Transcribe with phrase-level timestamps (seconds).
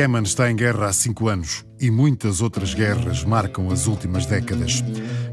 [0.00, 4.82] Iémen está em guerra há cinco anos e muitas outras guerras marcam as últimas décadas.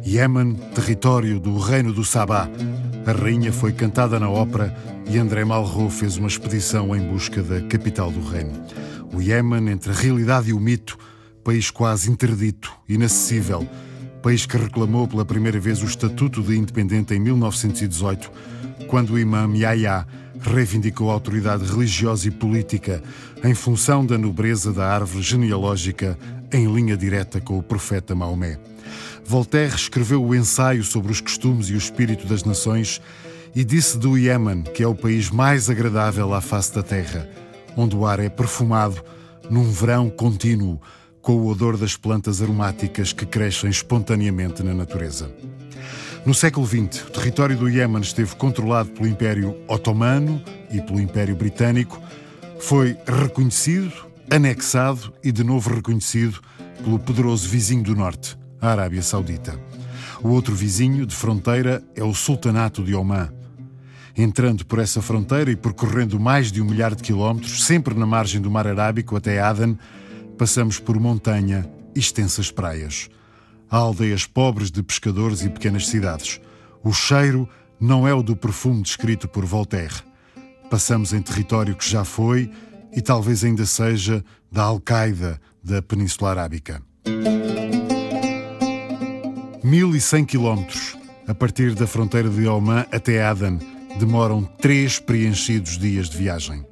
[0.06, 2.50] Iémen, território do Reino do Sabá.
[3.06, 4.76] A rainha foi cantada na ópera
[5.10, 8.52] e André Malraux fez uma expedição em busca da capital do reino.
[9.14, 10.98] O Iémen, entre a realidade e o mito,
[11.46, 13.66] país quase interdito, inacessível,
[14.22, 18.30] país que reclamou pela primeira vez o Estatuto de Independente em 1918,
[18.90, 20.06] quando o imã Yahya
[20.42, 23.02] reivindicou a autoridade religiosa e política
[23.44, 26.18] em função da nobreza da árvore genealógica
[26.52, 28.60] em linha direta com o profeta Maomé.
[29.26, 33.02] Voltaire escreveu o ensaio sobre os costumes e o espírito das nações
[33.56, 37.28] e disse do Iémen que é o país mais agradável à face da terra,
[37.76, 39.04] onde o ar é perfumado
[39.50, 40.80] num verão contínuo
[41.22, 45.30] com o odor das plantas aromáticas que crescem espontaneamente na natureza.
[46.26, 51.36] No século XX, o território do Iémen esteve controlado pelo Império Otomano e pelo Império
[51.36, 52.02] Britânico,
[52.60, 53.94] foi reconhecido,
[54.30, 56.40] anexado e de novo reconhecido
[56.84, 59.58] pelo poderoso vizinho do norte, a Arábia Saudita.
[60.22, 63.32] O outro vizinho de fronteira é o Sultanato de Oman.
[64.16, 68.42] Entrando por essa fronteira e percorrendo mais de um milhar de quilómetros, sempre na margem
[68.42, 69.78] do Mar Arábico até Aden,
[70.38, 73.10] passamos por montanha e extensas praias.
[73.70, 76.40] Há aldeias pobres de pescadores e pequenas cidades.
[76.84, 77.48] O cheiro
[77.80, 79.96] não é o do perfume descrito por Voltaire.
[80.70, 82.50] Passamos em território que já foi
[82.96, 86.82] e talvez ainda seja da Al-Qaeda da Península Arábica.
[89.64, 93.60] 1100 quilómetros a partir da fronteira de Oman até Aden
[94.00, 96.66] demoram três preenchidos dias de viagem.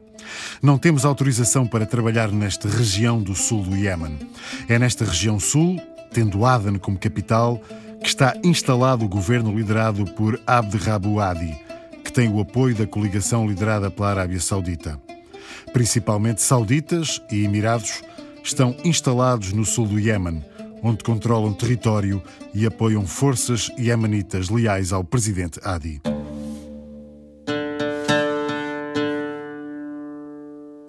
[0.61, 4.17] Não temos autorização para trabalhar nesta região do sul do Iémen.
[4.69, 5.77] É nesta região sul
[6.15, 7.61] tendo Aden como capital,
[7.99, 11.59] que está instalado o governo liderado por Abd Rabu Hadi,
[12.05, 14.97] que tem o apoio da coligação liderada pela Arábia Saudita.
[15.73, 18.01] Principalmente sauditas e emirados
[18.41, 20.41] estão instalados no sul do Iémen,
[20.81, 26.01] onde controlam território e apoiam forças iemenitas leais ao presidente Hadi.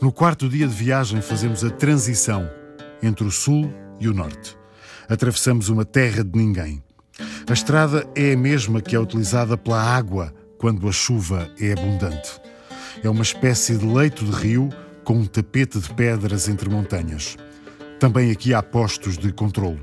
[0.00, 2.48] No quarto dia de viagem, fazemos a transição
[3.02, 4.56] entre o sul e o norte
[5.08, 6.82] atravessamos uma terra de ninguém.
[7.48, 12.40] A estrada é a mesma que é utilizada pela água quando a chuva é abundante.
[13.02, 14.68] É uma espécie de leito de rio
[15.04, 17.36] com um tapete de pedras entre montanhas.
[18.00, 19.80] Também aqui há postos de controlo.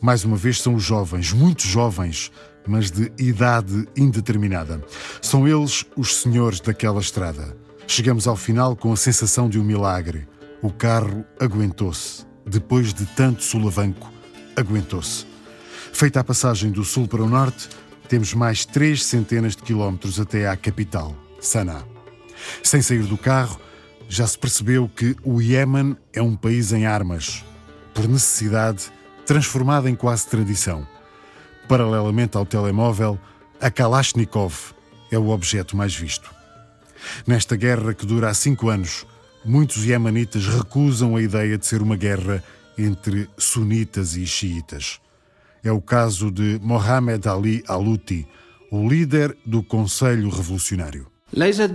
[0.00, 2.30] Mais uma vez são os jovens, muito jovens,
[2.66, 4.84] mas de idade indeterminada.
[5.22, 7.56] São eles os senhores daquela estrada.
[7.86, 10.28] Chegamos ao final com a sensação de um milagre.
[10.60, 14.17] O carro aguentou-se, depois de tanto sulavanco
[14.58, 15.24] aguentou-se.
[15.92, 17.68] Feita a passagem do sul para o norte,
[18.08, 21.84] temos mais três centenas de quilómetros até à capital, Sanaa.
[22.62, 23.60] Sem sair do carro,
[24.08, 27.44] já se percebeu que o Iémen é um país em armas,
[27.94, 28.90] por necessidade,
[29.24, 30.86] transformado em quase tradição.
[31.68, 33.18] Paralelamente ao telemóvel,
[33.60, 34.74] a Kalashnikov
[35.12, 36.30] é o objeto mais visto.
[37.26, 39.06] Nesta guerra que dura há cinco anos,
[39.44, 42.42] muitos iemenitas recusam a ideia de ser uma guerra
[42.77, 44.99] entre sunitas e xiitas.
[45.63, 48.27] É o caso de Mohamed Ali Alouti,
[48.71, 51.13] o líder do Conselho Revolucionário.
[51.33, 51.71] ليست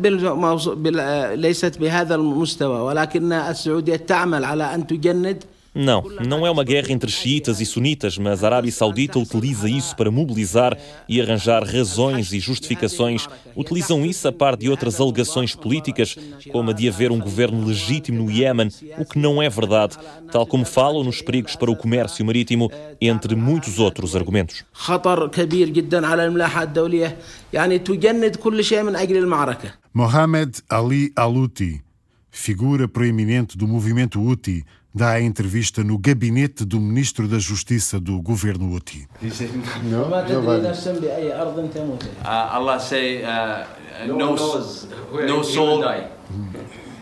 [1.34, 5.44] ليست بهذا المستوى ولكن السعوديه تعمل على ان تجند
[5.75, 9.95] não, não é uma guerra entre xiitas e sunitas, mas a Arábia Saudita utiliza isso
[9.95, 10.77] para mobilizar
[11.09, 13.27] e arranjar razões e justificações.
[13.55, 16.15] Utilizam isso a par de outras alegações políticas,
[16.51, 18.69] como a de haver um governo legítimo no Iémen,
[18.99, 19.97] o que não é verdade,
[20.31, 24.63] tal como falam nos perigos para o comércio marítimo, entre muitos outros argumentos.
[29.91, 31.81] Mohamed Ali Alouti,
[32.29, 34.63] figura proeminente do movimento Houthi,
[34.93, 39.07] dá a entrevista no gabinete do Ministro da Justiça do governo Houthi.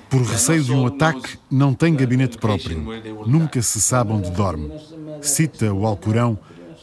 [0.09, 2.81] Por receio de um ataque, não tem gabinete próprio.
[3.27, 4.71] Nunca se sabe onde dorme.
[5.21, 6.37] Cita o Alcorão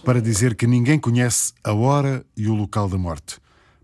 [0.04, 3.38] para dizer que ninguém conhece a hora e o local da morte.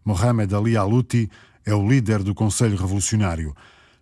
[0.05, 1.31] Mohamed Ali Alouti
[1.65, 3.55] é o líder do Conselho Revolucionário.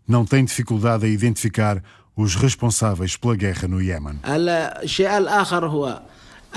[0.06, 1.82] Não tem dificuldade a identificar
[2.15, 4.19] os responsáveis pela guerra no Iémen.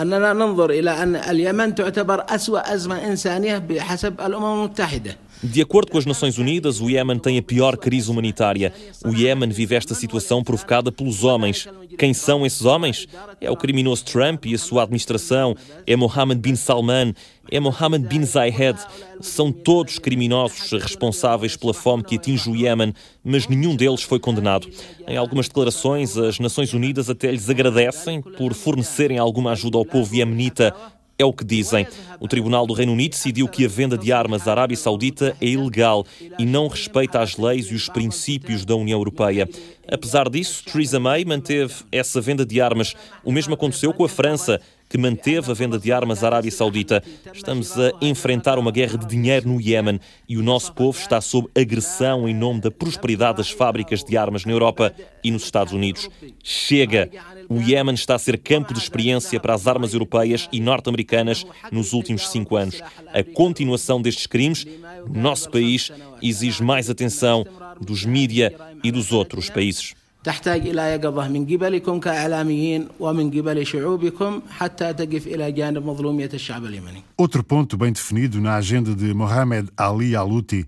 [0.00, 5.97] أننا ننظر إلى أن اليمن تعتبر أسوأ أزمة إنسانية بحسب الأمم المتحدة de acordo com
[5.97, 8.73] as Nações Unidas, o Iémen tem a pior crise humanitária.
[9.05, 11.67] O Iémen vive esta situação provocada pelos homens.
[11.97, 13.07] Quem são esses homens?
[13.39, 15.55] É o criminoso Trump e a sua administração,
[15.85, 17.13] é Mohammed bin Salman,
[17.51, 18.79] é Mohammed bin Zayed.
[19.21, 22.93] São todos criminosos responsáveis pela fome que atinge o Iémen,
[23.23, 24.67] mas nenhum deles foi condenado.
[25.07, 30.15] Em algumas declarações, as Nações Unidas até lhes agradecem por fornecerem alguma ajuda ao povo
[30.15, 30.73] iemenita
[31.17, 31.87] é o que dizem.
[32.19, 35.45] O Tribunal do Reino Unido decidiu que a venda de armas à Arábia Saudita é
[35.45, 36.05] ilegal
[36.37, 39.49] e não respeita as leis e os princípios da União Europeia.
[39.87, 42.95] Apesar disso, Theresa May manteve essa venda de armas.
[43.23, 44.59] O mesmo aconteceu com a França,
[44.89, 47.03] que manteve a venda de armas à Arábia Saudita.
[47.33, 51.49] Estamos a enfrentar uma guerra de dinheiro no Iémen e o nosso povo está sob
[51.55, 54.93] agressão em nome da prosperidade das fábricas de armas na Europa
[55.23, 56.09] e nos Estados Unidos.
[56.43, 57.09] Chega!
[57.49, 61.93] O Iémen está a ser campo de experiência para as armas europeias e norte-americanas nos
[61.93, 62.81] últimos cinco anos.
[63.13, 64.65] A continuação destes crimes
[65.07, 65.91] no nosso país
[66.21, 67.45] exige mais atenção
[67.79, 68.53] dos mídia
[68.83, 69.93] e dos outros países.
[70.24, 76.64] تحتاج إلى يقظة من قبلكم كإعلاميين ومن قبل شعوبكم حتى تقف إلى جانب مظلومية الشعب
[76.64, 77.02] اليمني.
[77.16, 80.66] Outro ponto bem definido na agenda de Mohamed Ali Alouti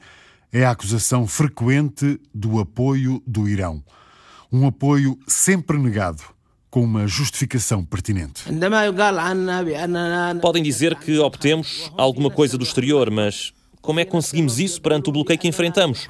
[0.52, 3.82] é a acusação frequente do apoio do Irão.
[4.50, 6.22] Um apoio sempre negado
[6.70, 8.44] com uma justificação pertinente.
[10.40, 13.52] Podem dizer que obtemos alguma coisa do exterior, mas
[13.87, 16.09] como é que conseguimos isso perante o bloqueio que enfrentamos?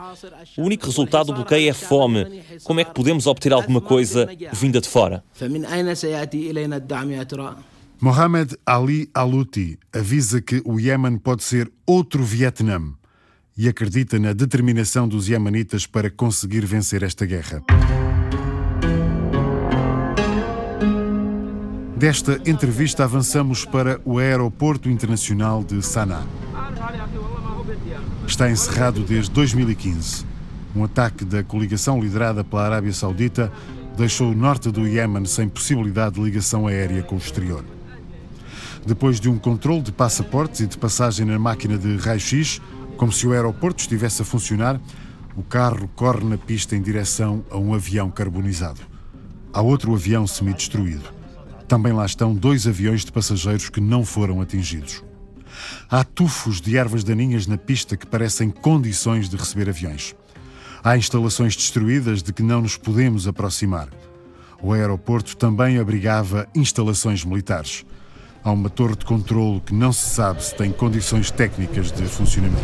[0.57, 2.41] O único resultado do bloqueio é fome.
[2.63, 5.23] Como é que podemos obter alguma coisa vinda de fora?
[8.01, 12.81] Mohamed Ali Alouti avisa que o Iémen pode ser outro Vietnã
[13.55, 17.61] e acredita na determinação dos iemenitas para conseguir vencer esta guerra.
[21.95, 26.25] Desta entrevista avançamos para o Aeroporto Internacional de Sanaa.
[28.27, 30.25] Está encerrado desde 2015.
[30.75, 33.51] Um ataque da coligação liderada pela Arábia Saudita
[33.97, 37.63] deixou o norte do Iémen sem possibilidade de ligação aérea com o exterior.
[38.85, 42.61] Depois de um controle de passaportes e de passagem na máquina de raio-x,
[42.97, 44.79] como se o aeroporto estivesse a funcionar,
[45.35, 48.81] o carro corre na pista em direção a um avião carbonizado.
[49.53, 51.13] Há outro avião semi-destruído.
[51.65, 55.06] Também lá estão dois aviões de passageiros que não foram atingidos.
[55.89, 60.15] Há tufos de ervas daninhas na pista que parecem condições de receber aviões.
[60.83, 63.89] Há instalações destruídas de que não nos podemos aproximar.
[64.61, 67.85] O aeroporto também abrigava instalações militares.
[68.43, 72.63] Há uma torre de controlo que não se sabe se tem condições técnicas de funcionamento.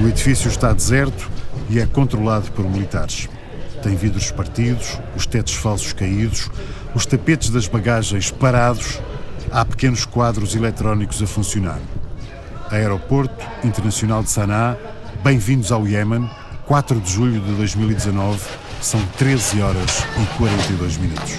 [0.00, 1.28] O edifício está deserto
[1.68, 3.28] e é controlado por militares.
[3.82, 6.50] Tem vidros partidos, os tetos falsos caídos,
[6.94, 9.00] os tapetes das bagagens parados.
[9.50, 11.80] Há pequenos quadros eletrónicos a funcionar.
[12.70, 14.76] Aeroporto Internacional de Sanaa,
[15.24, 16.28] bem-vindos ao Iémen,
[16.66, 18.40] 4 de julho de 2019,
[18.82, 21.32] são 13 horas e 42 minutos.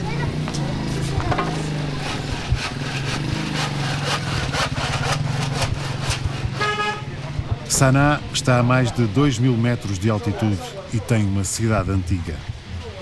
[7.67, 10.59] Sanaa está a mais de 2 mil metros de altitude
[10.91, 12.33] e tem uma cidade antiga.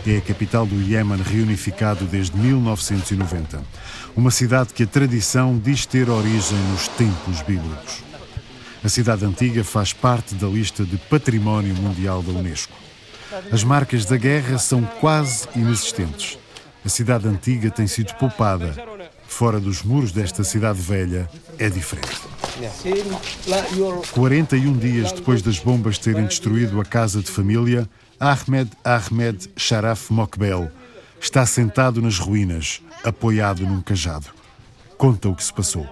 [0.09, 3.61] É a capital do Iémen reunificado desde 1990.
[4.15, 8.05] Uma cidade que a tradição diz ter origem nos tempos bíblicos.
[8.81, 12.71] A cidade antiga faz parte da lista de Património Mundial da Unesco.
[13.51, 16.39] As marcas da guerra são quase inexistentes.
[16.85, 18.73] A cidade antiga tem sido poupada.
[19.27, 22.21] Fora dos muros desta cidade velha é diferente.
[24.13, 30.71] 41 dias depois das bombas terem destruído a casa de família, Ahmed Ahmed Sharaf Mokbel
[31.21, 34.27] está sentado nas ruínas, apoiado num cajado.
[34.97, 35.85] Conta o que se passou.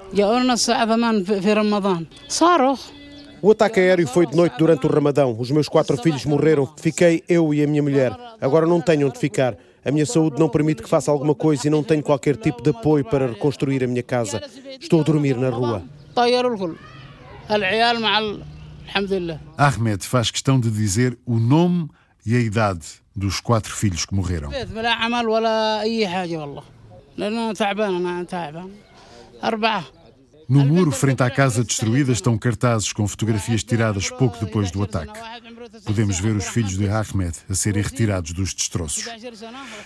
[3.42, 5.36] O ataque aéreo foi de noite durante o Ramadão.
[5.38, 6.68] Os meus quatro filhos morreram.
[6.78, 8.12] Fiquei eu e a minha mulher.
[8.42, 9.56] Agora não tenho onde ficar.
[9.84, 12.72] A minha saúde não permite que faça alguma coisa e não tenho qualquer tipo de
[12.72, 14.42] apoio para reconstruir a minha casa.
[14.82, 15.84] Estou a dormir na rua.
[19.56, 21.88] Ahmed faz questão de dizer o nome
[22.26, 24.52] e a idade dos quatro filhos que morreram.
[30.48, 35.20] No muro, frente à casa destruída, estão cartazes com fotografias tiradas pouco depois do ataque.
[35.84, 39.06] Podemos ver os filhos de Ahmed a serem retirados dos destroços.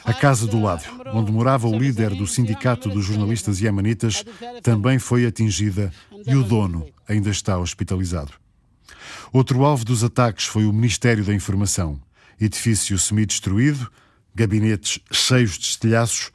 [0.04, 4.26] A casa do lado, onde morava o líder do Sindicato dos Jornalistas Yemenitas,
[4.62, 5.94] também foi atingida
[6.26, 8.34] e o dono ainda está hospitalizado.
[9.32, 12.00] Outro alvo dos ataques foi o Ministério da Informação.
[12.40, 13.90] Edifício semi-destruído,
[14.34, 16.32] gabinetes cheios de estilhaços.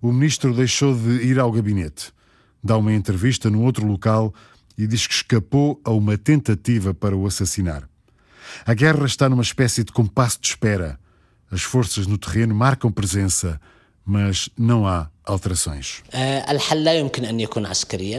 [0.00, 2.12] O ministro deixou de ir ao gabinete.
[2.62, 4.34] Dá uma entrevista num outro local
[4.76, 7.88] e diz que escapou a uma tentativa para o assassinar.
[8.64, 10.98] A guerra está numa espécie de compasso de espera.
[11.50, 13.60] As forças no terreno marcam presença,
[14.04, 16.02] mas não há alterações.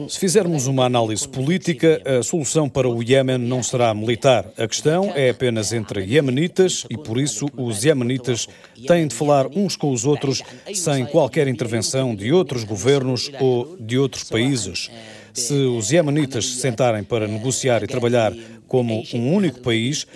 [0.10, 4.46] Se fizermos uma análise política, a solução para o Iêmen não será militar.
[4.58, 8.48] A questão é apenas entre iemenitas e, por isso, os iemenitas
[8.88, 10.42] têm de falar uns com os outros
[10.74, 14.90] sem qualquer intervenção de outros governos ou de outros países.
[15.34, 18.34] Se os iemenitas se sentarem para negociar e trabalhar
[18.68, 20.08] como um único país,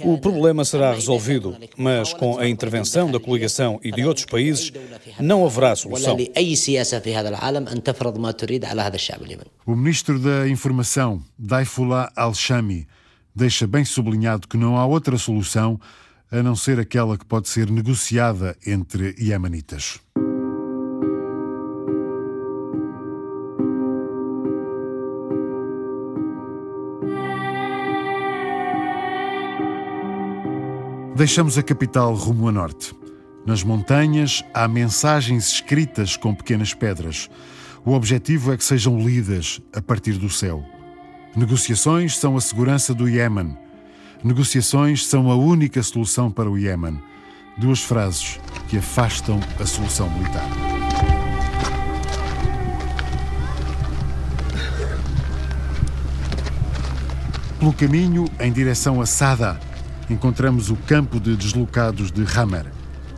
[0.00, 4.70] o problema será resolvido, mas com a intervenção da coligação e de outros países,
[5.18, 6.18] não haverá solução.
[9.64, 12.86] O ministro da Informação, Daifullah al-Shami,
[13.34, 15.80] deixa bem sublinhado que não há outra solução
[16.30, 20.00] a não ser aquela que pode ser negociada entre iemenitas.
[31.14, 32.94] Deixamos a capital rumo a norte.
[33.46, 37.28] Nas montanhas há mensagens escritas com pequenas pedras.
[37.84, 40.64] O objetivo é que sejam lidas a partir do céu.
[41.36, 43.58] Negociações são a segurança do Iémen.
[44.24, 46.98] Negociações são a única solução para o Iémen.
[47.58, 50.48] Duas frases que afastam a solução militar.
[57.58, 59.60] Pelo caminho em direção a Sada,
[60.12, 62.66] encontramos o campo de deslocados de Hammer.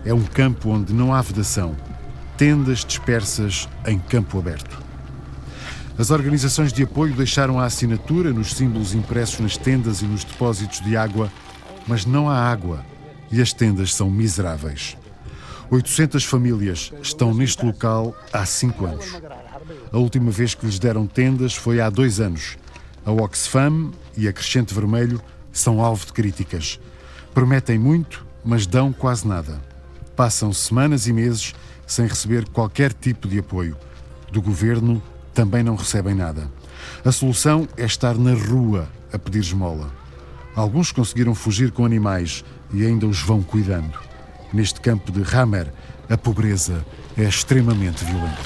[0.05, 1.77] É um campo onde não há vedação,
[2.37, 4.83] tendas dispersas em campo aberto.
[5.97, 10.81] As organizações de apoio deixaram a assinatura nos símbolos impressos nas tendas e nos depósitos
[10.81, 11.31] de água,
[11.87, 12.85] mas não há água
[13.31, 14.97] e as tendas são miseráveis.
[15.71, 19.07] 800 famílias estão neste local há cinco anos.
[19.93, 22.57] A última vez que lhes deram tendas foi há dois anos.
[23.05, 25.21] A Oxfam e a Crescente Vermelho
[25.55, 26.79] são alvo de críticas.
[27.33, 29.63] Prometem muito, mas dão quase nada.
[30.15, 31.55] Passam semanas e meses
[31.87, 33.77] sem receber qualquer tipo de apoio.
[34.31, 35.01] Do governo
[35.33, 36.51] também não recebem nada.
[37.05, 39.91] A solução é estar na rua a pedir esmola.
[40.55, 43.99] Alguns conseguiram fugir com animais e ainda os vão cuidando.
[44.53, 45.73] Neste campo de Hammer,
[46.09, 46.85] a pobreza
[47.17, 48.43] é extremamente violenta.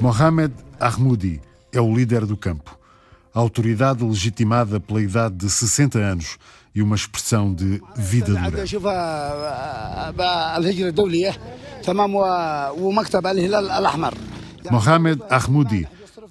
[0.00, 1.40] Mohamed Ahmoudi
[1.72, 2.79] é o líder do campo
[3.34, 6.36] autoridade legitimada pela idade de 60 anos
[6.74, 8.66] e uma expressão de vida dura.
[14.70, 15.88] Mohamed Ahmoudi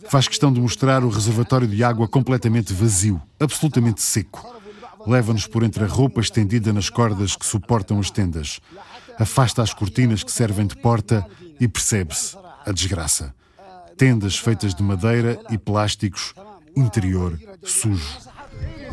[0.08, 4.58] faz questão de mostrar o reservatório de água completamente vazio, absolutamente seco.
[5.06, 8.60] Leva-nos por entre a roupa estendida nas cordas que suportam as tendas.
[9.18, 11.26] Afasta as cortinas que servem de porta
[11.60, 13.34] e percebe-se a desgraça.
[13.98, 16.34] Tendas feitas de madeira e plásticos
[16.76, 18.18] interior sujo.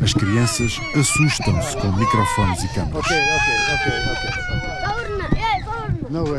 [0.01, 3.07] As crianças assustam-se com microfones e câmaras.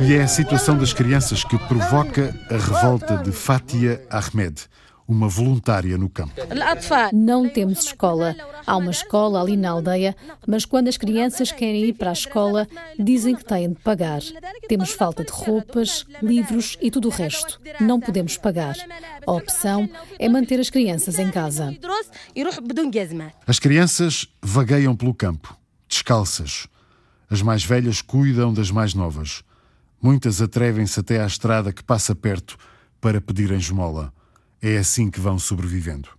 [0.08, 4.62] E é a situação das crianças que provoca a revolta de Fatia Ahmed,
[5.08, 6.34] uma voluntária no campo.
[7.14, 8.36] Não temos escola.
[8.66, 12.68] Há uma escola ali na aldeia, mas quando as crianças querem ir para a escola,
[13.00, 14.22] dizem que têm de pagar.
[14.68, 17.62] Temos falta de roupas, livros e tudo o resto.
[17.80, 18.76] Não podemos pagar.
[19.26, 21.74] A opção é manter as crianças em casa.
[23.46, 25.56] As crianças vagueiam pelo campo,
[25.88, 26.68] descalças.
[27.30, 29.44] As mais velhas cuidam das mais novas.
[30.02, 32.58] Muitas atrevem-se até à estrada que passa perto
[33.00, 34.14] para pedirem esmola.
[34.62, 36.10] É assim que vão sobrevivendo.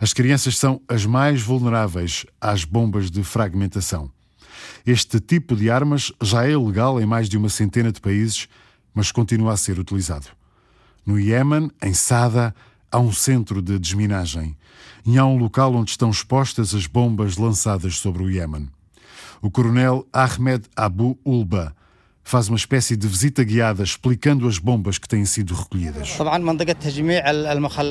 [0.00, 4.10] As crianças são as mais vulneráveis às bombas de fragmentação.
[4.86, 8.48] Este tipo de armas já é legal em mais de uma centena de países,
[8.94, 10.28] mas continua a ser utilizado.
[11.04, 12.54] No Iémen, em Sada,
[12.90, 14.56] há um centro de desminagem
[15.04, 18.70] e há um local onde estão expostas as bombas lançadas sobre o Iémen.
[19.42, 21.75] O coronel Ahmed Abu Ulba
[22.26, 26.16] faz uma espécie de visita guiada explicando as bombas que têm sido recolhidas.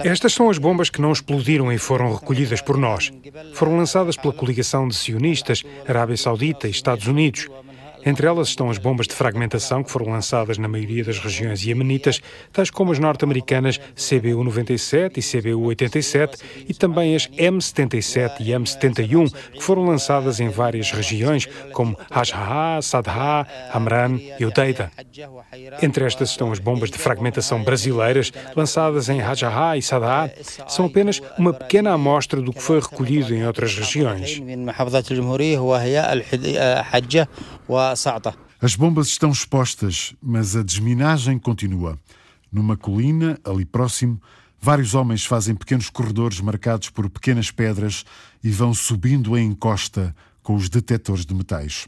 [0.06, 3.14] Estas são as bombas que não explodiram e foram recolhidas por nós.
[3.54, 7.48] Foram lançadas pela coligação de sionistas, Arábia Saudita e Estados Unidos.
[8.06, 12.22] Entre elas estão as bombas de fragmentação que foram lançadas na maioria das regiões iemenitas,
[12.54, 19.86] tais como as norte-americanas CBU-97 e CBU-87 e também as M77 e M71, que foram
[19.86, 24.92] lançadas em várias regiões, como Hajha, Sadha, Amran e Udeida.
[25.82, 30.32] Entre estas estão as bombas de fragmentação brasileiras, lançadas em Hajha e Sadha.
[30.68, 34.40] São apenas uma pequena amostra do que foi recolhido em outras regiões.
[38.62, 42.00] As bombas estão expostas, mas a desminagem continua.
[42.52, 44.22] Numa colina, ali próximo,
[44.62, 48.06] vários homens fazem pequenos corredores marcados por pequenas pedras
[48.44, 51.88] e vão subindo em encosta com os detectores de metais.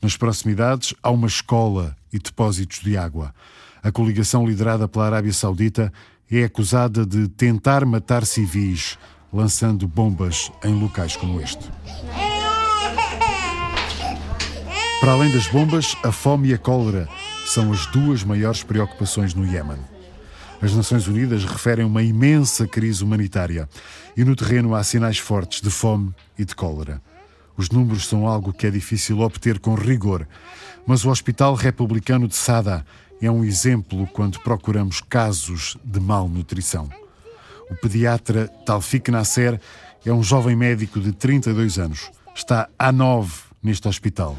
[0.00, 3.34] Nas proximidades há uma escola e depósitos de água.
[3.82, 5.92] A coligação liderada pela Arábia Saudita
[6.30, 8.96] é acusada de tentar matar civis,
[9.32, 11.68] lançando bombas em locais como este.
[15.00, 17.08] Para além das bombas, a fome e a cólera
[17.46, 19.78] são as duas maiores preocupações no Iêmen.
[20.60, 23.66] As Nações Unidas referem uma imensa crise humanitária
[24.14, 27.00] e no terreno há sinais fortes de fome e de cólera.
[27.56, 30.28] Os números são algo que é difícil obter com rigor,
[30.86, 32.84] mas o Hospital Republicano de Sada
[33.22, 36.90] é um exemplo quando procuramos casos de malnutrição.
[37.70, 39.58] O pediatra Talfik Nasser
[40.04, 42.10] é um jovem médico de 32 anos.
[42.34, 44.36] Está há nove neste hospital.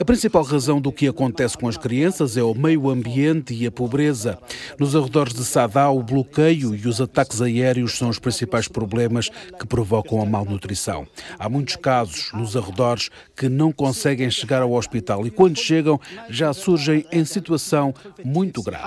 [0.00, 3.70] A principal razão do que acontece com as crianças é o meio ambiente e a
[3.70, 4.38] pobreza.
[4.78, 9.28] Nos arredores de Sadá, o bloqueio e os ataques aéreos são os principais problemas
[9.58, 11.06] que provocam a malnutrição.
[11.38, 16.52] Há muitos casos nos arredores que não conseguem chegar ao hospital e, quando chegam, já
[16.52, 17.94] surgem em situação
[18.24, 18.84] muito grave.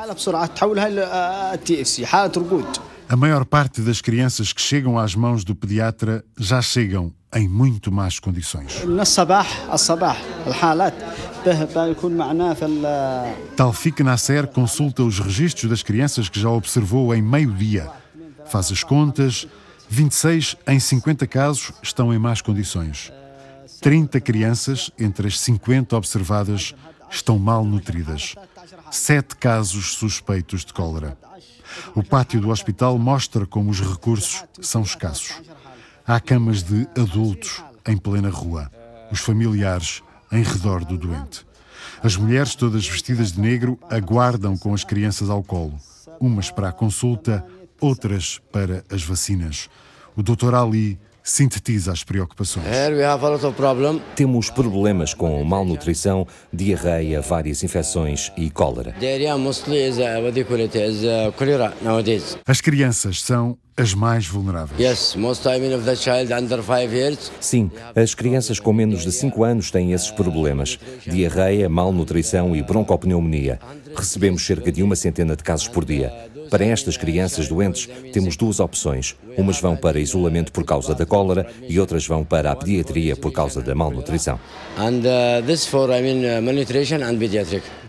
[3.09, 7.89] A maior parte das crianças que chegam às mãos do pediatra já chegam em muito
[7.89, 8.83] más condições.
[13.55, 17.89] Talfik Nasser consulta os registros das crianças que já observou em meio-dia.
[18.45, 19.47] Faz as contas,
[19.87, 23.11] 26 em 50 casos estão em más condições.
[23.79, 26.73] 30 crianças, entre as 50 observadas,
[27.09, 28.35] estão mal nutridas.
[28.91, 31.17] Sete casos suspeitos de cólera.
[31.95, 35.41] O pátio do hospital mostra como os recursos são escassos.
[36.05, 38.71] Há camas de adultos em plena rua,
[39.11, 41.45] os familiares em redor do doente.
[42.03, 45.77] As mulheres, todas vestidas de negro, aguardam com as crianças ao colo,
[46.19, 47.45] umas para a consulta,
[47.79, 49.69] outras para as vacinas.
[50.15, 50.53] O Dr.
[50.53, 52.65] Ali sintetiza as preocupações.
[54.15, 58.95] Temos problemas com malnutrição, diarreia, várias infecções e cólera.
[62.47, 64.79] As crianças são as mais vulneráveis.
[67.41, 73.59] Sim, as crianças com menos de 5 anos têm esses problemas: diarreia, malnutrição e broncopneumonia.
[73.95, 76.11] Recebemos cerca de uma centena de casos por dia.
[76.49, 79.15] Para estas crianças doentes, temos duas opções.
[79.37, 83.31] Umas vão para isolamento por causa da cólera e outras vão para a pediatria por
[83.31, 84.39] causa da malnutrição.
[84.77, 86.41] Uh, uh,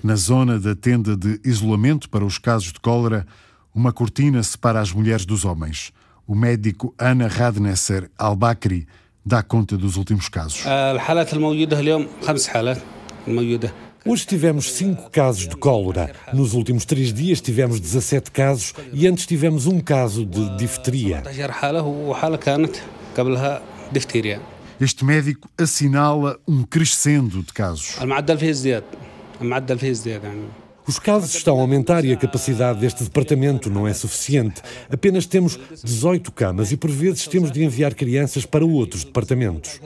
[0.03, 3.27] Na zona da tenda de isolamento para os casos de cólera,
[3.75, 5.93] uma cortina separa as mulheres dos homens.
[6.27, 8.87] O médico Ana Radnesser Al-Bakri
[9.25, 10.67] dá conta dos últimos casos.
[14.05, 16.13] Hoje tivemos cinco casos de cólera.
[16.33, 21.23] Nos últimos três dias tivemos 17 casos e antes tivemos um caso de difteria.
[24.81, 27.97] Este médico assinala um crescendo de casos.
[30.87, 34.63] Os casos estão a aumentar e a capacidade deste departamento não é suficiente.
[34.91, 39.79] Apenas temos 18 camas e por vezes temos de enviar crianças para outros departamentos.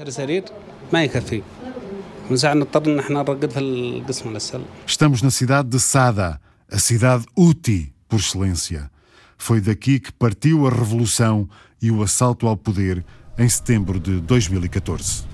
[4.86, 8.90] Estamos na cidade de Sada, a cidade útil por excelência.
[9.36, 11.48] Foi daqui que partiu a revolução
[11.80, 13.04] e o assalto ao poder
[13.38, 15.24] em setembro de 2014.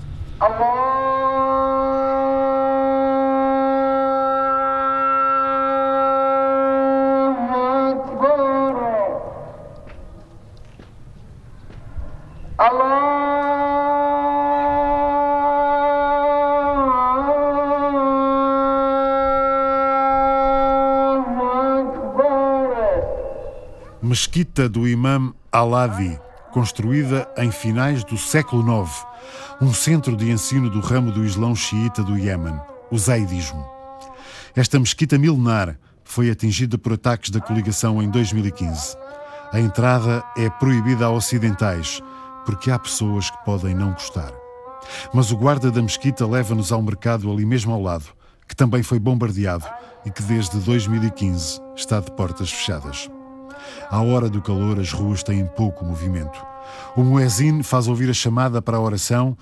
[24.19, 26.19] Mesquita do Imam Alavi,
[26.51, 29.05] construída em finais do século IX,
[29.61, 32.59] um centro de ensino do ramo do Islão xiita do Iêmen,
[32.91, 33.65] o Zaidismo.
[34.53, 38.97] Esta mesquita milenar foi atingida por ataques da coligação em 2015.
[39.53, 42.01] A entrada é proibida a ocidentais,
[42.45, 44.33] porque há pessoas que podem não gostar.
[45.13, 48.07] Mas o guarda da mesquita leva-nos ao mercado ali mesmo ao lado,
[48.49, 49.65] que também foi bombardeado
[50.05, 53.09] e que desde 2015 está de portas fechadas.
[53.90, 56.44] À hora do calor, as ruas têm pouco movimento.
[56.96, 59.36] O muezzin faz ouvir a chamada para a oração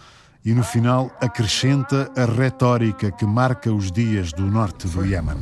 [0.44, 5.38] e no final acrescenta a retórica que marca os dias do norte do Iêmen.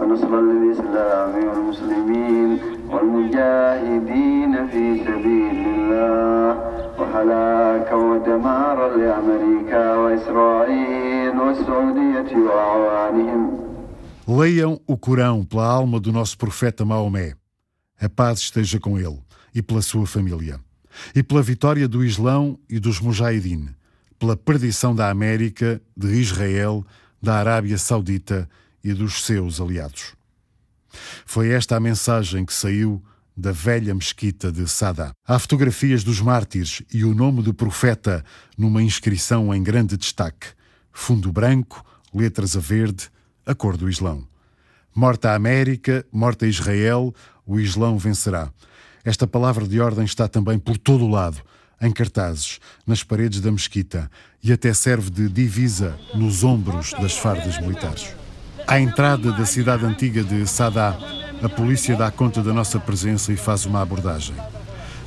[0.00, 2.58] ونصر للإسلام والمسلمين
[2.90, 5.50] والمجاهدين في سبيل
[7.93, 13.65] ودمارا لأمريكا وإسرائيل والسعودية وأعوانهم
[14.27, 17.35] Leiam o Corão pela alma do nosso profeta Maomé.
[18.01, 19.19] A paz esteja com ele
[19.53, 20.59] e pela sua família.
[21.13, 23.69] E pela vitória do Islão e dos Mujahideen.
[24.17, 26.83] Pela perdição da América, de Israel,
[27.21, 28.49] da Arábia Saudita
[28.83, 30.15] e dos seus aliados.
[31.23, 33.03] Foi esta a mensagem que saiu
[33.35, 35.11] da velha mesquita de Sada.
[35.27, 38.23] Há fotografias dos mártires e o nome do profeta
[38.57, 40.47] numa inscrição em grande destaque.
[40.91, 43.09] Fundo branco, letras a verde,
[43.45, 44.25] a cor do Islão.
[44.95, 47.13] Morta a América, morta Israel,
[47.45, 48.49] o Islão vencerá.
[49.03, 51.41] Esta palavra de ordem está também por todo o lado,
[51.81, 54.09] em cartazes, nas paredes da mesquita
[54.41, 58.15] e até serve de divisa nos ombros das fardas militares.
[58.65, 60.97] À entrada da cidade antiga de Sadá,
[61.43, 64.35] a polícia dá conta da nossa presença e faz uma abordagem.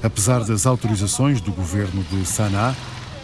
[0.03, 2.75] Apesar das autorizações do governo de Sanaa,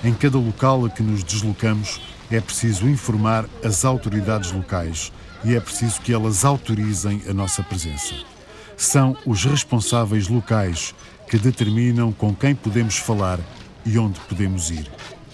[0.02, 5.12] em cada local a que nos deslocamos é preciso informar as autoridades locais
[5.44, 8.14] e é preciso que elas autorizem a nossa presença.
[8.76, 10.94] São os responsáveis locais
[11.28, 13.38] que determinam com quem podemos falar
[13.84, 14.90] e onde podemos ir.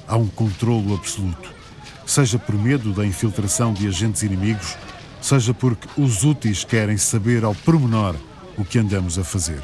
[0.07, 1.55] Há um controlo absoluto,
[2.05, 4.77] seja por medo da infiltração de agentes inimigos,
[5.21, 8.17] seja porque os úteis querem saber ao pormenor
[8.57, 9.63] o que andamos a fazer.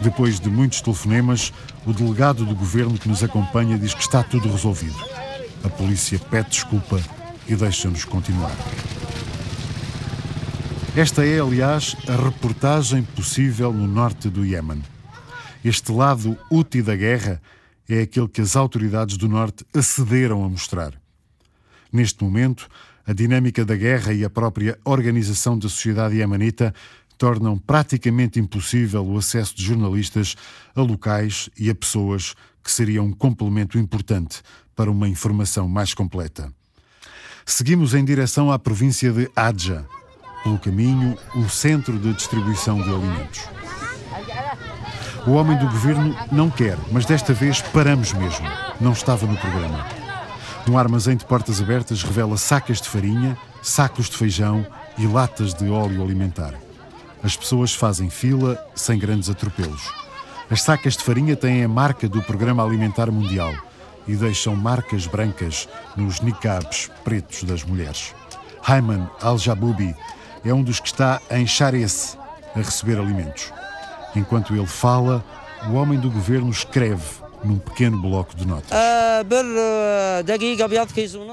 [0.00, 1.52] Depois de muitos telefonemas,
[1.86, 4.98] o delegado do governo que nos acompanha diz que está tudo resolvido.
[5.64, 7.00] A polícia pede desculpa
[7.48, 8.54] e deixa-nos continuar.
[10.96, 14.82] Esta é, aliás, a reportagem possível no norte do Iêmen.
[15.64, 17.40] Este lado útil da guerra
[17.88, 20.92] é aquele que as autoridades do norte acederam a mostrar.
[21.92, 22.68] Neste momento,
[23.06, 26.74] a dinâmica da guerra e a própria organização da sociedade iemanita
[27.16, 30.36] tornam praticamente impossível o acesso de jornalistas
[30.74, 34.42] a locais e a pessoas que seriam um complemento importante
[34.74, 36.52] para uma informação mais completa.
[37.46, 39.86] Seguimos em direção à província de Adja,
[40.42, 43.48] pelo caminho, o centro de distribuição de alimentos.
[45.26, 48.46] O homem do governo não quer, mas desta vez paramos mesmo.
[48.80, 50.05] Não estava no programa.
[50.68, 54.66] Um armazém de portas abertas revela sacas de farinha, sacos de feijão
[54.98, 56.54] e latas de óleo alimentar.
[57.22, 59.92] As pessoas fazem fila sem grandes atropelos.
[60.50, 63.54] As sacas de farinha têm a marca do Programa Alimentar Mundial
[64.08, 68.12] e deixam marcas brancas nos niqabs pretos das mulheres.
[68.66, 69.94] Ayman Al-Jaboubi
[70.44, 72.18] é um dos que está em Charesse
[72.56, 73.52] a receber alimentos.
[74.16, 75.24] Enquanto ele fala,
[75.68, 77.04] o homem do governo escreve
[77.46, 78.70] num pequeno bloco de notas.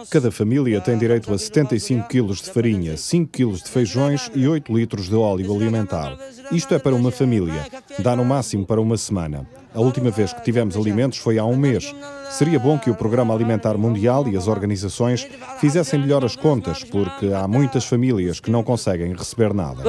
[0.10, 4.73] Cada família tem direito a 75 kg de farinha, 5 kg de feijões e 8
[4.73, 6.17] litros de óleo alimentar.
[6.52, 7.65] Isto é para uma família.
[7.99, 9.47] Dá no máximo para uma semana.
[9.73, 11.93] A última vez que tivemos alimentos foi há um mês.
[12.30, 15.28] Seria bom que o Programa Alimentar Mundial e as organizações
[15.60, 19.84] fizessem melhor as contas, porque há muitas famílias que não conseguem receber nada.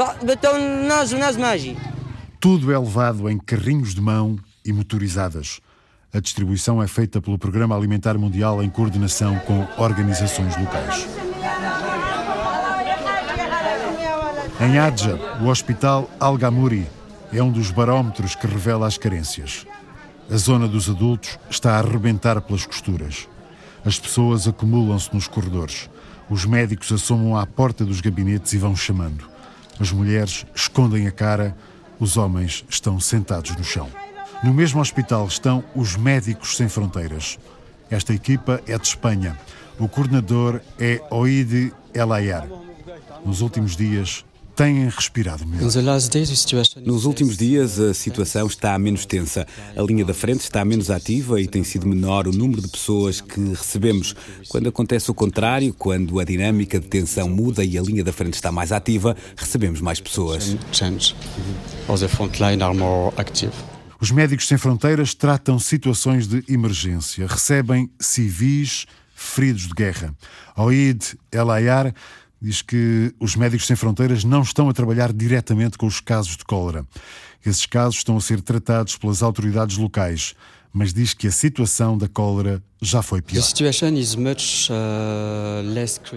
[2.40, 5.60] Tudo é levado em carrinhos de mão e motorizadas.
[6.14, 11.08] A distribuição é feita pelo Programa Alimentar Mundial em coordenação com organizações locais.
[14.60, 16.86] Em Adja, o Hospital Al-Gamuri
[17.32, 19.66] é um dos barómetros que revela as carências.
[20.30, 23.28] A zona dos adultos está a arrebentar pelas costuras.
[23.84, 25.90] As pessoas acumulam-se nos corredores.
[26.30, 29.28] Os médicos assomam à porta dos gabinetes e vão chamando.
[29.80, 31.56] As mulheres escondem a cara,
[31.98, 33.88] os homens estão sentados no chão.
[34.44, 37.38] No mesmo hospital estão os Médicos Sem Fronteiras.
[37.90, 39.38] Esta equipa é de Espanha.
[39.80, 42.46] O coordenador é Oide Elayar.
[43.24, 44.22] Nos últimos dias,
[44.54, 45.64] têm respirado melhor.
[46.84, 49.46] Nos últimos dias, a situação está menos tensa.
[49.74, 53.22] A linha da frente está menos ativa e tem sido menor o número de pessoas
[53.22, 54.14] que recebemos.
[54.50, 58.34] Quando acontece o contrário, quando a dinâmica de tensão muda e a linha da frente
[58.34, 60.54] está mais ativa, recebemos mais pessoas.
[64.04, 70.14] Os Médicos Sem Fronteiras tratam situações de emergência, recebem civis feridos de guerra.
[70.58, 71.90] Oid El Ayar
[72.38, 76.44] diz que os Médicos Sem Fronteiras não estão a trabalhar diretamente com os casos de
[76.44, 76.86] cólera.
[77.46, 80.34] Esses casos estão a ser tratados pelas autoridades locais,
[80.74, 83.40] mas diz que a situação da cólera já foi pior.
[83.40, 83.44] Uh,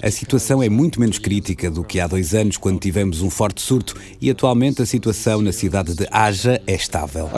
[0.02, 3.62] a situação é muito menos crítica do que há dois anos, quando tivemos um forte
[3.62, 7.30] surto, e atualmente a situação na cidade de Aja é estável.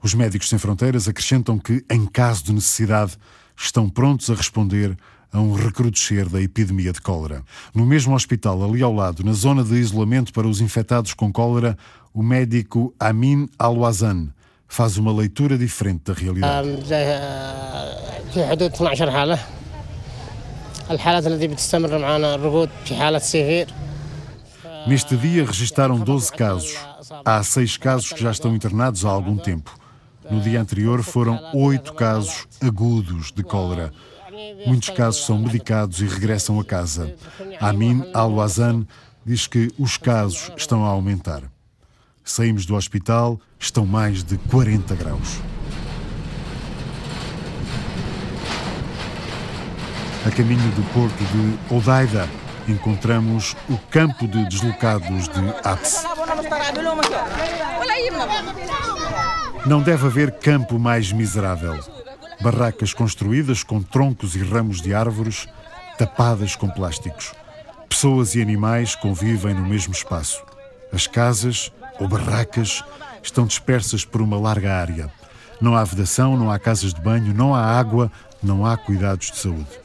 [0.00, 3.18] Os Médicos Sem Fronteiras acrescentam que, em caso de necessidade,
[3.56, 4.96] estão prontos a responder
[5.32, 7.42] a um recrudescer da epidemia de cólera.
[7.74, 11.76] No mesmo hospital, ali ao lado, na zona de isolamento para os infectados com cólera,
[12.12, 14.28] o médico Amin Al-Wazan
[14.66, 16.68] faz uma leitura diferente da realidade.
[24.86, 26.76] Neste dia registaram 12 casos.
[27.24, 29.78] Há seis casos que já estão internados há algum tempo.
[30.30, 33.92] No dia anterior foram oito casos agudos de cólera.
[34.66, 37.14] Muitos casos são medicados e regressam a casa.
[37.60, 38.86] Amin Al-Wazan
[39.24, 41.42] diz que os casos estão a aumentar.
[42.24, 45.40] Saímos do hospital, estão mais de 40 graus.
[50.26, 52.28] A caminho do porto de Odaida,
[52.68, 56.04] encontramos o campo de deslocados de Aps.
[59.64, 61.97] Não deve haver campo mais miserável.
[62.40, 65.48] Barracas construídas com troncos e ramos de árvores,
[65.98, 67.34] tapadas com plásticos.
[67.88, 70.42] Pessoas e animais convivem no mesmo espaço.
[70.92, 72.84] As casas, ou barracas,
[73.22, 75.10] estão dispersas por uma larga área.
[75.60, 79.38] Não há vedação, não há casas de banho, não há água, não há cuidados de
[79.38, 79.80] saúde.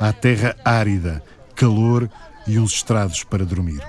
[0.00, 1.22] Há terra árida,
[1.54, 2.10] calor
[2.46, 3.80] e uns estrados para dormir.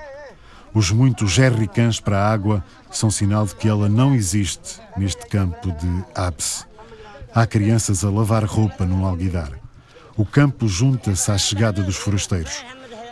[0.72, 5.72] Os muitos jerrycans para a água são sinal de que ela não existe neste campo
[5.72, 6.66] de Abs.
[7.34, 9.52] Há crianças a lavar roupa num alguidar.
[10.16, 12.64] O campo junta-se à chegada dos forasteiros.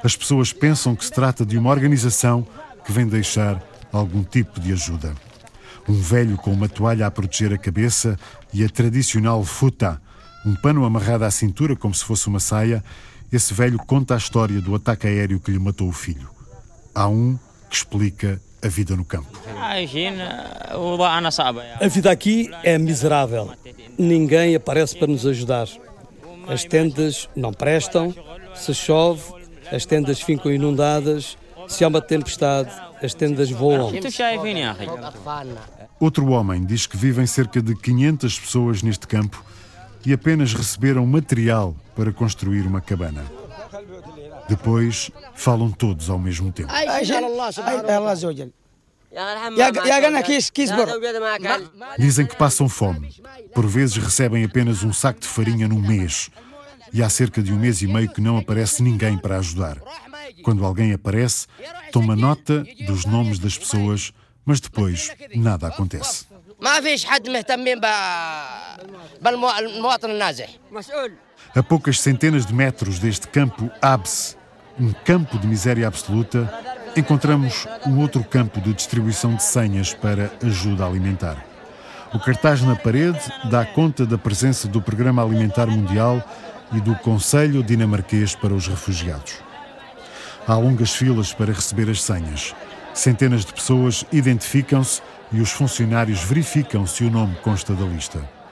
[0.03, 2.47] As pessoas pensam que se trata de uma organização
[2.85, 5.15] que vem deixar algum tipo de ajuda.
[5.89, 8.19] Um velho com uma toalha a proteger a cabeça
[8.53, 10.01] e a tradicional futa,
[10.45, 12.83] um pano amarrado à cintura como se fosse uma saia,
[13.31, 16.31] esse velho conta a história do ataque aéreo que lhe matou o filho.
[16.95, 19.39] Há um que explica a vida no campo.
[21.81, 23.53] A vida aqui é miserável.
[23.99, 25.69] Ninguém aparece para nos ajudar.
[26.49, 28.15] As tendas não prestam,
[28.55, 29.23] se chove,
[29.71, 31.37] as tendas ficam inundadas,
[31.69, 32.71] se há uma tempestade,
[33.03, 33.93] as tendas voam.
[36.01, 39.45] Outro homem diz que vivem cerca de 500 pessoas neste campo
[40.05, 43.25] e apenas receberam material para construir uma cabana.
[44.49, 46.71] Depois falam todos ao mesmo tempo.
[51.99, 53.15] Dizem que passam fome.
[53.55, 56.31] Por vezes recebem apenas um saco de farinha no mês.
[56.93, 59.79] E há cerca de um mês e meio que não aparece ninguém para ajudar.
[60.43, 61.47] Quando alguém aparece,
[61.93, 64.13] toma nota dos nomes das pessoas,
[64.45, 66.27] mas depois nada acontece.
[71.57, 74.37] A poucas centenas de metros deste campo Abs,
[74.77, 76.53] um campo de miséria absoluta,
[76.97, 81.45] encontramos um outro campo de distribuição de senhas para ajuda alimentar.
[82.13, 86.21] O cartaz na parede dá conta da presença do Programa Alimentar Mundial
[86.73, 89.35] e do Conselho Dinamarquês para os Refugiados.
[90.49, 92.53] Há longas filas para receber as senhas.
[92.93, 98.44] Centenas de pessoas identificam-se e os funcionários verificam se o nome consta da lista.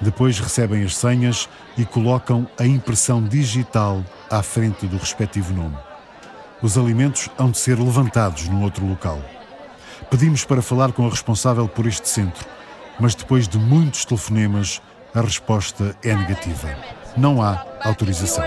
[0.00, 5.76] Depois recebem as senhas e colocam a impressão digital à frente do respectivo nome.
[6.62, 9.20] Os alimentos hão de ser levantados num outro local.
[10.10, 12.46] Pedimos para falar com a responsável por este centro,
[12.98, 14.80] mas depois de muitos telefonemas,
[15.14, 16.76] a resposta é negativa.
[17.16, 18.44] Não há autorização.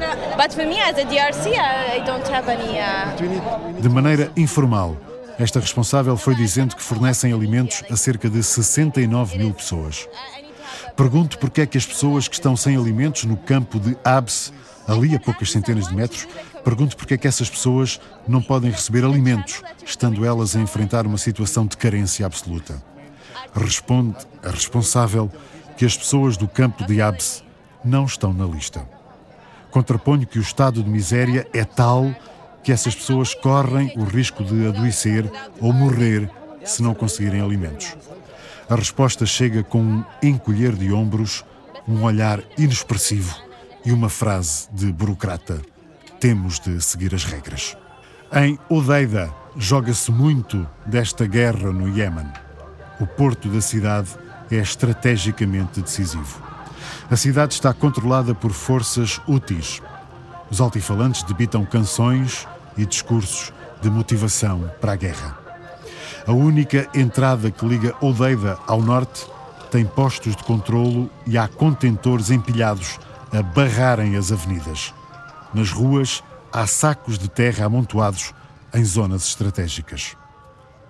[3.79, 4.97] De maneira informal,
[5.39, 10.07] esta responsável foi dizendo que fornecem alimentos a cerca de 69 mil pessoas.
[10.95, 14.51] Pergunto porque é que as pessoas que estão sem alimentos no campo de Abs,
[14.88, 16.27] ali a poucas centenas de metros,
[16.63, 21.17] pergunto porque é que essas pessoas não podem receber alimentos, estando elas a enfrentar uma
[21.17, 22.82] situação de carência absoluta.
[23.53, 25.32] Responde a responsável
[25.77, 27.43] que as pessoas do campo de Abs
[27.84, 28.88] não estão na lista.
[29.71, 32.13] Contraponho que o estado de miséria é tal
[32.63, 35.30] que essas pessoas correm o risco de adoecer
[35.62, 36.30] ou morrer
[36.65, 37.95] se não conseguirem alimentos.
[38.69, 41.45] A resposta chega com um encolher de ombros,
[41.88, 43.34] um olhar inexpressivo
[43.86, 45.62] e uma frase de burocrata:
[46.19, 47.77] temos de seguir as regras.
[48.34, 52.27] Em Odeida joga-se muito desta guerra no Iémen.
[52.99, 54.10] O porto da cidade
[54.51, 56.41] é estrategicamente decisivo.
[57.10, 59.82] A cidade está controlada por forças úteis.
[60.51, 62.45] Os altifalantes debitam canções
[62.77, 65.46] e discursos de motivação para a guerra.
[66.27, 69.25] A única entrada que liga Odeida ao norte
[69.71, 72.99] tem postos de controlo e há contentores empilhados
[73.31, 74.93] a barrarem as avenidas.
[75.53, 78.33] Nas ruas há sacos de terra amontoados
[78.73, 80.17] em zonas estratégicas.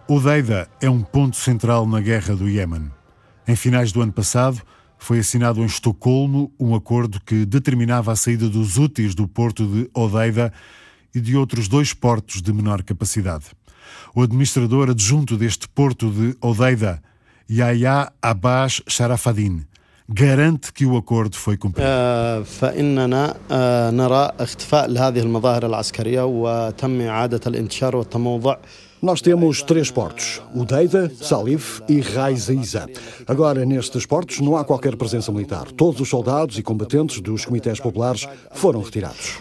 [0.07, 2.91] Odeida é um ponto central na guerra do Iémen.
[3.47, 4.59] Em finais do ano passado,
[4.97, 9.87] foi assinado em Estocolmo um acordo que determinava a saída dos úteis do porto de
[9.93, 10.51] Odeida
[11.13, 13.56] e de outros dois portos de menor capacidade.
[14.15, 17.01] O administrador adjunto deste porto de Odeida
[17.49, 19.65] Yahya Abbas Sharafadin,
[20.08, 21.88] garante que o acordo foi cumprido.
[22.44, 23.36] فإننا
[23.90, 28.56] نرى اختفاء لهذه المظاهر العسكرية وتم إعادة الانتشار والتموضع
[29.02, 32.54] nós temos três portos, o Deida, Salif e Raiza
[33.26, 35.72] Agora, nestes portos, não há qualquer presença militar.
[35.72, 39.40] Todos os soldados e combatentes dos comitês populares foram retirados.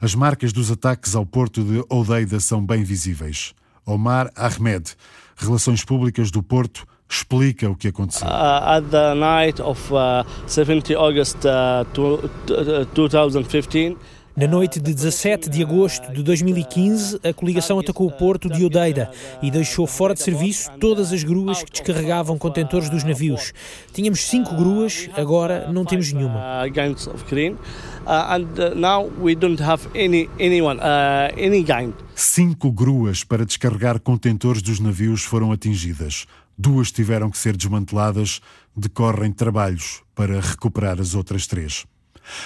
[0.00, 3.54] As marcas dos ataques ao porto de Odeida são bem visíveis.
[3.87, 4.95] Omar Ahmed,
[5.37, 8.27] Relações Públicas do Porto, explica o que aconteceu.
[8.27, 11.85] Uh, at the night of uh, 70 August uh,
[12.93, 13.97] 2015,
[14.37, 19.09] na noite de 17 de agosto de 2015, a coligação atacou o porto de Odeida
[19.41, 23.51] e deixou fora de serviço todas as gruas que descarregavam contentores dos navios.
[23.91, 26.39] Tínhamos cinco gruas, agora não temos nenhuma.
[32.15, 36.27] Cinco gruas para descarregar contentores dos navios foram atingidas.
[36.55, 38.39] Duas tiveram que ser desmanteladas,
[38.75, 41.87] decorrem trabalhos para recuperar as outras três.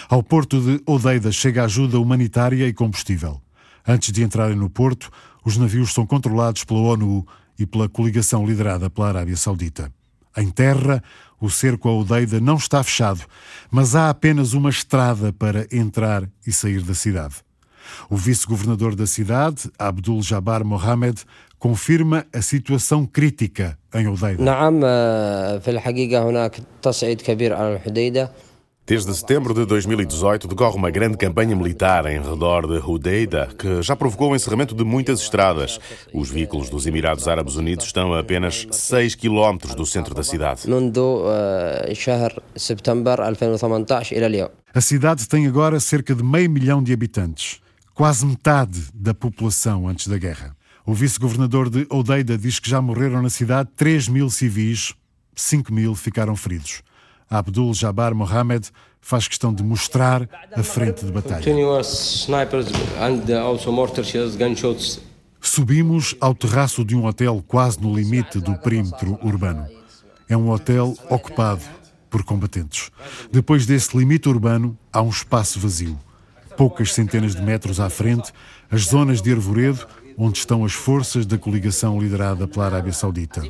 [0.10, 3.42] Ao porto de Odeida chega ajuda humanitária e combustível.
[3.88, 5.10] Antes de entrarem no porto,
[5.44, 7.26] os navios são controlados pela ONU
[7.58, 9.92] e pela coligação liderada pela Arábia Saudita.
[10.38, 11.04] Em terra,
[11.40, 13.22] o cerco a Odeida não está fechado,
[13.70, 17.36] mas há apenas uma estrada para entrar e sair da cidade.
[18.10, 21.24] O vice-governador da cidade, Abdul Jabbar Mohamed,
[21.58, 24.44] confirma a situação crítica em Odeida.
[28.92, 33.96] Desde setembro de 2018 decorre uma grande campanha militar em redor de Hudeida, que já
[33.96, 35.80] provocou o encerramento de muitas estradas.
[36.14, 40.64] Os veículos dos Emirados Árabes Unidos estão a apenas 6 quilómetros do centro da cidade.
[44.74, 47.62] A cidade tem agora cerca de meio milhão de habitantes,
[47.94, 50.54] quase metade da população antes da guerra.
[50.86, 54.94] O vice-governador de Odeida diz que já morreram na cidade 3 mil civis,
[55.34, 56.84] 5 mil ficaram feridos.
[57.32, 61.42] Abdul Jabbar Mohamed faz questão de mostrar a frente de batalha.
[65.40, 69.66] Subimos ao terraço de um hotel quase no limite do perímetro urbano.
[70.28, 71.64] É um hotel ocupado
[72.10, 72.92] por combatentes.
[73.32, 75.98] Depois desse limite urbano, há um espaço vazio.
[76.58, 78.34] Poucas centenas de metros à frente,
[78.70, 83.42] as zonas de arvoredo onde estão as forças da coligação liderada pela Arábia Saudita.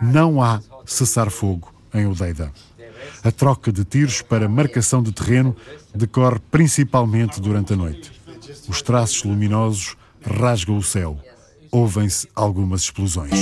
[0.00, 2.50] Não há cessar-fogo em Odeida.
[3.24, 5.54] A troca de tiros para marcação de terreno
[5.94, 8.12] decorre principalmente durante a noite.
[8.68, 11.18] Os traços luminosos rasgam o céu.
[11.70, 13.32] Ouvem-se algumas explosões.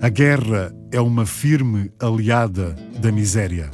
[0.00, 3.70] A guerra é uma firme aliada da miséria.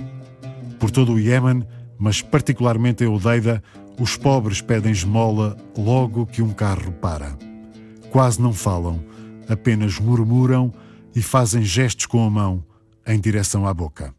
[0.80, 1.62] Por todo o Iêmen,
[1.98, 3.62] mas particularmente em Odeida,
[4.00, 7.51] os pobres pedem esmola logo que um carro para.
[8.12, 9.02] Quase não falam,
[9.48, 10.70] apenas murmuram
[11.16, 12.62] e fazem gestos com a mão
[13.06, 14.14] em direção à boca.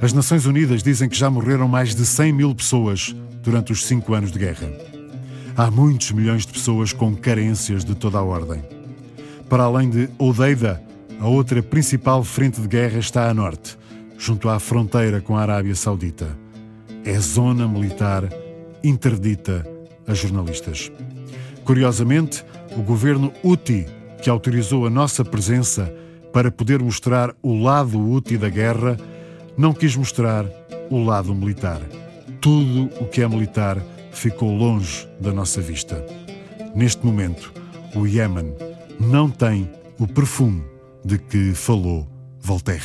[0.00, 4.14] As Nações Unidas dizem que já morreram mais de 100 mil pessoas durante os cinco
[4.14, 4.66] anos de guerra.
[5.54, 8.62] Há muitos milhões de pessoas com carências de toda a ordem.
[9.46, 10.82] Para além de Odeida,
[11.20, 13.76] a outra principal frente de guerra está a norte,
[14.16, 16.34] junto à fronteira com a Arábia Saudita.
[17.04, 18.26] É zona militar
[18.82, 19.66] interdita
[20.06, 20.90] a jornalistas.
[21.64, 22.44] Curiosamente,
[22.76, 23.86] o governo Houthi,
[24.22, 25.92] que autorizou a nossa presença
[26.32, 28.96] para poder mostrar o lado Houthi da guerra,
[29.56, 30.46] não quis mostrar
[30.90, 31.80] o lado militar.
[32.40, 36.04] Tudo o que é militar ficou longe da nossa vista.
[36.74, 37.52] Neste momento,
[37.94, 38.54] o Iémen
[38.98, 40.62] não tem o perfume
[41.04, 42.08] de que falou
[42.40, 42.82] Voltaire.